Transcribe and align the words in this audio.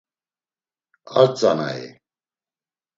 Ar 1.19 1.27
tzanai? 1.31 1.81